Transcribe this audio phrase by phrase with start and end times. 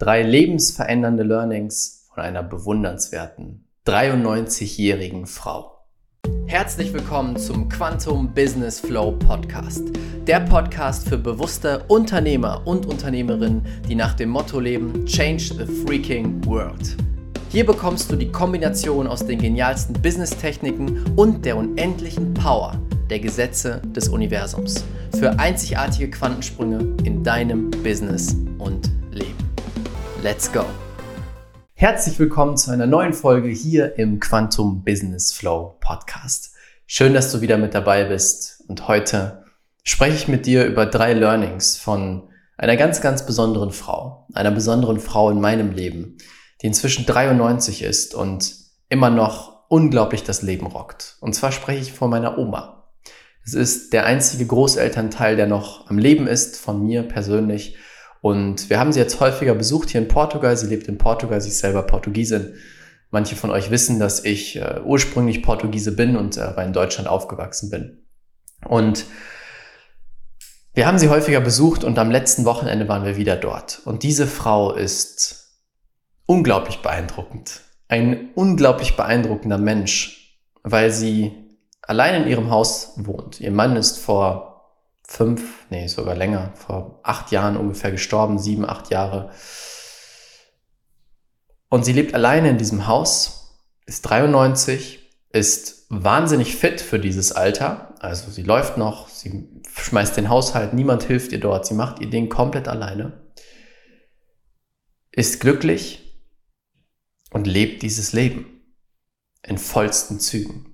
[0.00, 5.72] Drei lebensverändernde Learnings von einer bewundernswerten 93-jährigen Frau.
[6.46, 9.82] Herzlich willkommen zum Quantum Business Flow Podcast.
[10.28, 16.46] Der Podcast für bewusste Unternehmer und Unternehmerinnen, die nach dem Motto leben, Change the Freaking
[16.46, 16.96] World.
[17.50, 22.80] Hier bekommst du die Kombination aus den genialsten Business-Techniken und der unendlichen Power
[23.10, 24.84] der Gesetze des Universums
[25.18, 28.97] für einzigartige Quantensprünge in deinem Business und.
[30.20, 30.64] Let's go!
[31.74, 36.54] Herzlich willkommen zu einer neuen Folge hier im Quantum Business Flow Podcast.
[36.88, 39.44] Schön, dass du wieder mit dabei bist und heute
[39.84, 44.98] spreche ich mit dir über drei Learnings von einer ganz, ganz besonderen Frau, einer besonderen
[44.98, 46.16] Frau in meinem Leben,
[46.62, 48.56] die inzwischen 93 ist und
[48.88, 51.16] immer noch unglaublich das Leben rockt.
[51.20, 52.90] Und zwar spreche ich von meiner Oma.
[53.44, 57.76] Es ist der einzige Großelternteil, der noch am Leben ist, von mir persönlich.
[58.20, 60.56] Und wir haben sie jetzt häufiger besucht hier in Portugal.
[60.56, 62.54] Sie lebt in Portugal, sie ist selber Portugiesin.
[63.10, 67.08] Manche von euch wissen, dass ich äh, ursprünglich Portugiese bin und äh, aber in Deutschland
[67.08, 68.04] aufgewachsen bin.
[68.66, 69.06] Und
[70.74, 73.80] wir haben sie häufiger besucht und am letzten Wochenende waren wir wieder dort.
[73.84, 75.48] Und diese Frau ist
[76.26, 77.62] unglaublich beeindruckend.
[77.88, 81.32] Ein unglaublich beeindruckender Mensch, weil sie
[81.80, 83.40] allein in ihrem Haus wohnt.
[83.40, 84.57] Ihr Mann ist vor
[85.08, 89.30] fünf, nee, sogar länger, vor acht Jahren ungefähr gestorben, sieben, acht Jahre.
[91.70, 97.94] Und sie lebt alleine in diesem Haus, ist 93, ist wahnsinnig fit für dieses Alter.
[98.00, 102.10] Also sie läuft noch, sie schmeißt den Haushalt, niemand hilft ihr dort, sie macht ihr
[102.10, 103.30] Ding komplett alleine.
[105.10, 106.22] Ist glücklich
[107.30, 108.74] und lebt dieses Leben
[109.42, 110.67] in vollsten Zügen.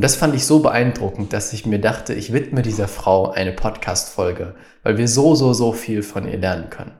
[0.00, 3.52] Und das fand ich so beeindruckend, dass ich mir dachte, ich widme dieser Frau eine
[3.52, 6.94] Podcast-Folge, weil wir so, so, so viel von ihr lernen können.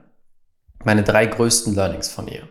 [0.83, 2.47] Meine drei größten Learnings von ihr.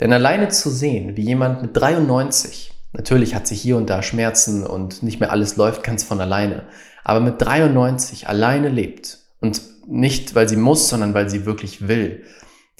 [0.00, 4.66] Denn alleine zu sehen, wie jemand mit 93, natürlich hat sie hier und da Schmerzen
[4.66, 6.64] und nicht mehr alles läuft ganz von alleine,
[7.04, 12.24] aber mit 93 alleine lebt und nicht, weil sie muss, sondern weil sie wirklich will,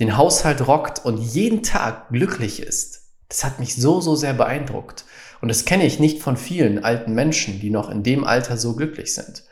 [0.01, 5.05] den Haushalt rockt und jeden Tag glücklich ist, das hat mich so, so sehr beeindruckt.
[5.41, 8.75] Und das kenne ich nicht von vielen alten Menschen, die noch in dem Alter so
[8.75, 9.45] glücklich sind.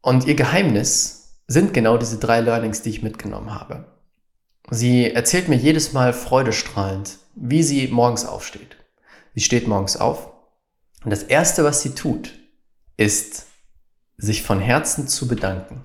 [0.00, 3.98] Und ihr Geheimnis sind genau diese drei Learnings, die ich mitgenommen habe.
[4.70, 8.76] Sie erzählt mir jedes Mal freudestrahlend, wie sie morgens aufsteht.
[9.34, 10.30] Sie steht morgens auf
[11.04, 12.32] und das Erste, was sie tut,
[12.96, 13.46] ist,
[14.16, 15.84] sich von Herzen zu bedanken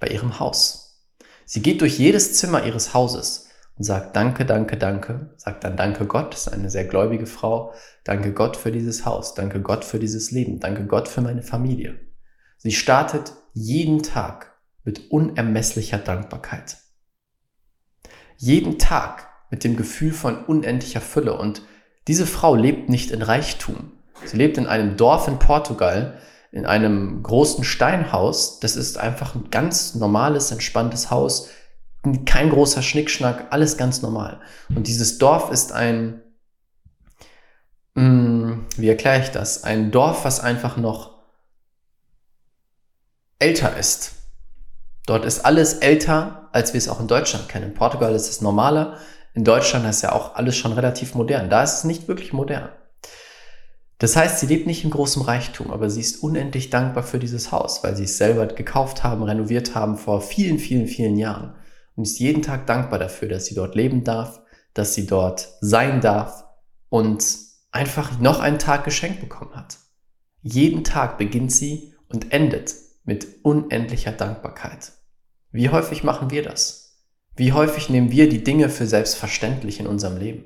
[0.00, 1.06] bei ihrem Haus.
[1.44, 3.47] Sie geht durch jedes Zimmer ihres Hauses
[3.78, 7.72] und sagt Danke, danke, danke, sagt dann Danke Gott, ist eine sehr gläubige Frau,
[8.04, 11.98] danke Gott für dieses Haus, danke Gott für dieses Leben, danke Gott für meine Familie.
[12.58, 16.78] Sie startet jeden Tag mit unermesslicher Dankbarkeit.
[18.36, 21.62] Jeden Tag mit dem Gefühl von unendlicher Fülle und
[22.08, 23.92] diese Frau lebt nicht in Reichtum.
[24.24, 26.18] Sie lebt in einem Dorf in Portugal,
[26.50, 28.58] in einem großen Steinhaus.
[28.60, 31.50] Das ist einfach ein ganz normales, entspanntes Haus
[32.24, 34.40] kein großer Schnickschnack, alles ganz normal.
[34.74, 36.22] Und dieses Dorf ist ein,
[37.94, 39.64] mh, hm, wie erkläre ich das?
[39.64, 41.18] Ein Dorf, was einfach noch
[43.38, 44.12] älter ist.
[45.06, 47.70] Dort ist alles älter, als wir es auch in Deutschland kennen.
[47.70, 48.98] In Portugal ist es normaler.
[49.34, 51.48] In Deutschland ist ja auch alles schon relativ modern.
[51.48, 52.68] Da ist es nicht wirklich modern.
[53.98, 57.50] Das heißt, sie lebt nicht in großem Reichtum, aber sie ist unendlich dankbar für dieses
[57.50, 61.54] Haus, weil sie es selber gekauft haben, renoviert haben vor vielen, vielen, vielen Jahren
[61.98, 64.40] und ist jeden Tag dankbar dafür, dass sie dort leben darf,
[64.72, 66.44] dass sie dort sein darf
[66.90, 67.26] und
[67.72, 69.78] einfach noch einen Tag geschenkt bekommen hat.
[70.40, 72.72] Jeden Tag beginnt sie und endet
[73.02, 74.92] mit unendlicher Dankbarkeit.
[75.50, 77.02] Wie häufig machen wir das?
[77.34, 80.44] Wie häufig nehmen wir die Dinge für selbstverständlich in unserem Leben?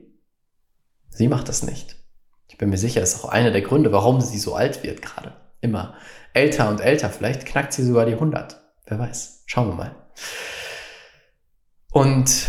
[1.10, 1.96] Sie macht das nicht.
[2.48, 5.34] Ich bin mir sicher, ist auch einer der Gründe, warum sie so alt wird gerade.
[5.60, 5.96] Immer
[6.32, 7.10] älter und älter.
[7.10, 8.58] Vielleicht knackt sie sogar die 100.
[8.86, 9.42] Wer weiß.
[9.44, 9.94] Schauen wir mal.
[11.92, 12.48] Und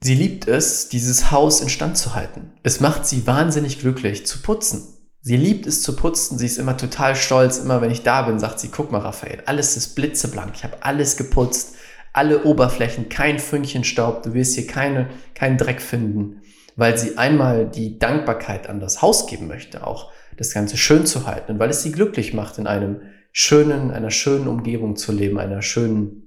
[0.00, 2.52] sie liebt es, dieses Haus instand zu halten.
[2.64, 4.96] Es macht sie wahnsinnig glücklich zu putzen.
[5.22, 6.36] Sie liebt es zu putzen.
[6.36, 7.58] Sie ist immer total stolz.
[7.58, 10.52] Immer wenn ich da bin, sagt sie, guck mal, Raphael, alles ist blitzeblank.
[10.54, 11.76] Ich habe alles geputzt.
[12.12, 14.24] Alle Oberflächen, kein Fünkchen Staub.
[14.24, 16.42] Du wirst hier keine, keinen Dreck finden.
[16.74, 21.26] Weil sie einmal die Dankbarkeit an das Haus geben möchte, auch das Ganze schön zu
[21.26, 21.52] halten.
[21.52, 25.62] Und weil es sie glücklich macht, in einem schönen, einer schönen Umgebung zu leben, einer
[25.62, 26.19] schönen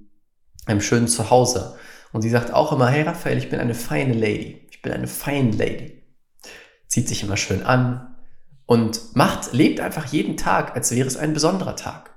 [0.65, 1.77] einem schönen Zuhause.
[2.11, 4.67] Und sie sagt auch immer, hey Raphael, ich bin eine feine Lady.
[4.69, 6.03] Ich bin eine feine Lady.
[6.87, 8.15] Zieht sich immer schön an
[8.65, 12.11] und macht, lebt einfach jeden Tag, als wäre es ein besonderer Tag.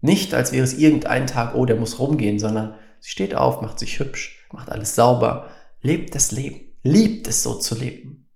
[0.00, 3.78] Nicht, als wäre es irgendein Tag, oh, der muss rumgehen, sondern sie steht auf, macht
[3.78, 5.50] sich hübsch, macht alles sauber,
[5.80, 8.28] lebt das Leben, liebt es so zu leben.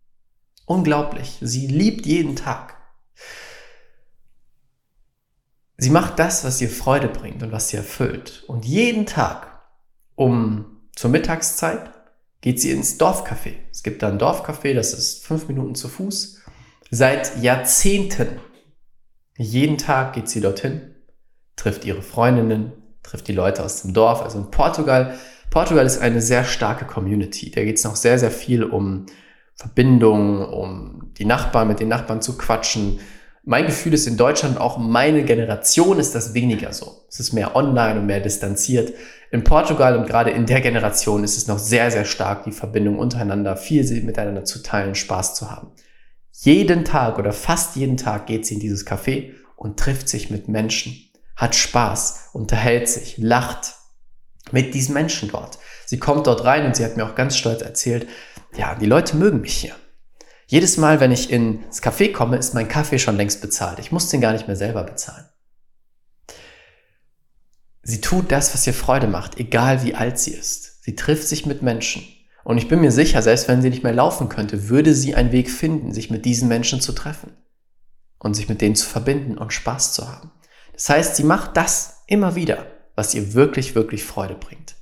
[0.66, 1.38] Unglaublich.
[1.40, 2.76] Sie liebt jeden Tag.
[5.76, 8.44] Sie macht das, was ihr Freude bringt und was sie erfüllt.
[8.46, 9.51] Und jeden Tag
[10.14, 10.64] um
[10.94, 11.90] zur Mittagszeit
[12.40, 13.54] geht sie ins Dorfcafé.
[13.70, 16.40] Es gibt da ein Dorfcafé, das ist fünf Minuten zu Fuß.
[16.90, 18.28] Seit Jahrzehnten.
[19.38, 20.94] Jeden Tag geht sie dorthin,
[21.56, 22.72] trifft ihre Freundinnen,
[23.02, 24.22] trifft die Leute aus dem Dorf.
[24.22, 25.18] Also in Portugal,
[25.50, 27.50] Portugal ist eine sehr starke Community.
[27.50, 29.06] Da geht es noch sehr, sehr viel um
[29.54, 33.00] Verbindungen, um die Nachbarn, mit den Nachbarn zu quatschen.
[33.44, 37.06] Mein Gefühl ist in Deutschland, auch meine Generation ist das weniger so.
[37.08, 38.92] Es ist mehr online und mehr distanziert.
[39.32, 42.98] In Portugal und gerade in der Generation ist es noch sehr, sehr stark, die Verbindung
[42.98, 45.72] untereinander, viel miteinander zu teilen, Spaß zu haben.
[46.32, 50.48] Jeden Tag oder fast jeden Tag geht sie in dieses Café und trifft sich mit
[50.48, 50.94] Menschen,
[51.34, 53.74] hat Spaß, unterhält sich, lacht
[54.50, 55.58] mit diesen Menschen dort.
[55.86, 58.06] Sie kommt dort rein und sie hat mir auch ganz stolz erzählt,
[58.54, 59.74] ja, die Leute mögen mich hier.
[60.46, 63.78] Jedes Mal, wenn ich ins Café komme, ist mein Kaffee schon längst bezahlt.
[63.78, 65.24] Ich muss den gar nicht mehr selber bezahlen.
[67.82, 70.84] Sie tut das, was ihr Freude macht, egal wie alt sie ist.
[70.84, 72.04] Sie trifft sich mit Menschen.
[72.44, 75.32] Und ich bin mir sicher, selbst wenn sie nicht mehr laufen könnte, würde sie einen
[75.32, 77.36] Weg finden, sich mit diesen Menschen zu treffen
[78.18, 80.30] und sich mit denen zu verbinden und Spaß zu haben.
[80.72, 84.74] Das heißt, sie macht das immer wieder, was ihr wirklich, wirklich Freude bringt.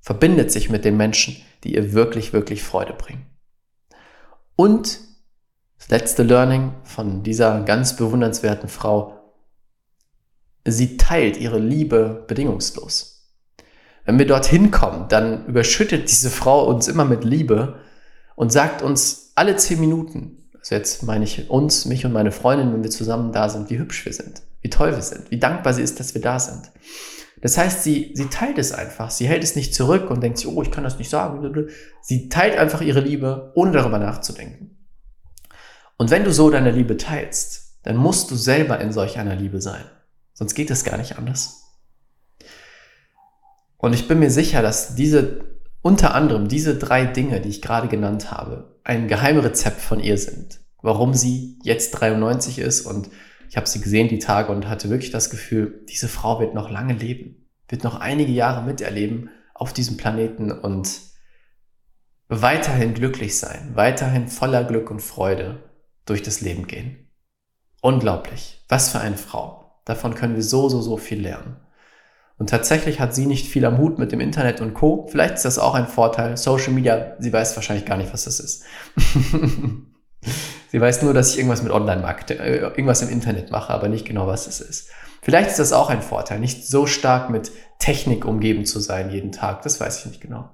[0.00, 3.26] Verbindet sich mit den Menschen, die ihr wirklich, wirklich Freude bringen.
[4.56, 5.00] Und
[5.78, 9.17] das letzte Learning von dieser ganz bewundernswerten Frau,
[10.72, 13.30] sie teilt ihre Liebe bedingungslos.
[14.04, 17.80] Wenn wir dorthin kommen, dann überschüttet diese Frau uns immer mit Liebe
[18.36, 22.72] und sagt uns alle zehn Minuten, also jetzt meine ich uns, mich und meine Freundin,
[22.72, 25.74] wenn wir zusammen da sind, wie hübsch wir sind, wie toll wir sind, wie dankbar
[25.74, 26.70] sie ist, dass wir da sind.
[27.40, 29.10] Das heißt, sie, sie teilt es einfach.
[29.10, 31.68] Sie hält es nicht zurück und denkt sich, oh, ich kann das nicht sagen.
[32.02, 34.76] Sie teilt einfach ihre Liebe, ohne darüber nachzudenken.
[35.96, 39.60] Und wenn du so deine Liebe teilst, dann musst du selber in solch einer Liebe
[39.60, 39.84] sein.
[40.38, 41.64] Sonst geht es gar nicht anders.
[43.76, 47.88] Und ich bin mir sicher, dass diese, unter anderem diese drei Dinge, die ich gerade
[47.88, 50.60] genannt habe, ein Geheimrezept von ihr sind.
[50.80, 53.10] Warum sie jetzt 93 ist und
[53.48, 56.70] ich habe sie gesehen die Tage und hatte wirklich das Gefühl, diese Frau wird noch
[56.70, 61.00] lange leben, wird noch einige Jahre miterleben auf diesem Planeten und
[62.28, 65.68] weiterhin glücklich sein, weiterhin voller Glück und Freude
[66.06, 67.10] durch das Leben gehen.
[67.80, 68.64] Unglaublich.
[68.68, 69.67] Was für eine Frau.
[69.88, 71.56] Davon können wir so, so, so viel lernen.
[72.36, 75.08] Und tatsächlich hat sie nicht viel am Hut mit dem Internet und Co.
[75.10, 76.36] Vielleicht ist das auch ein Vorteil.
[76.36, 78.64] Social Media, sie weiß wahrscheinlich gar nicht, was das ist.
[80.70, 84.04] Sie weiß nur, dass ich irgendwas mit Online-Markt, äh, irgendwas im Internet mache, aber nicht
[84.04, 84.90] genau, was es ist.
[85.22, 89.32] Vielleicht ist das auch ein Vorteil, nicht so stark mit Technik umgeben zu sein jeden
[89.32, 89.62] Tag.
[89.62, 90.50] Das weiß ich nicht genau.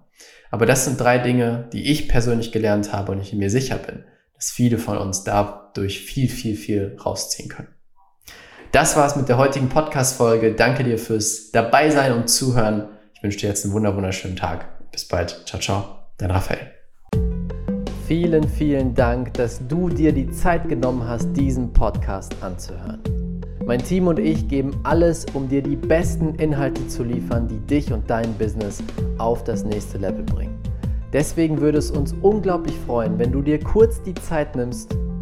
[0.52, 4.04] Aber das sind drei Dinge, die ich persönlich gelernt habe und ich mir sicher bin,
[4.36, 7.73] dass viele von uns dadurch viel, viel, viel rausziehen können.
[8.74, 10.52] Das war's mit der heutigen Podcast-Folge.
[10.52, 12.88] Danke dir fürs dabei sein und zuhören.
[13.14, 14.66] Ich wünsche dir jetzt einen wunderschönen Tag.
[14.90, 15.42] Bis bald.
[15.46, 15.84] Ciao, ciao.
[16.18, 16.72] Dein Raphael.
[18.08, 23.00] Vielen, vielen Dank, dass du dir die Zeit genommen hast, diesen Podcast anzuhören.
[23.64, 27.92] Mein Team und ich geben alles, um dir die besten Inhalte zu liefern, die dich
[27.92, 28.82] und dein Business
[29.18, 30.58] auf das nächste Level bringen.
[31.12, 34.96] Deswegen würde es uns unglaublich freuen, wenn du dir kurz die Zeit nimmst,